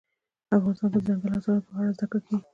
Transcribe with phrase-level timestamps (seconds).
[0.57, 2.43] افغانستان کې د دځنګل حاصلات په اړه زده کړه کېږي.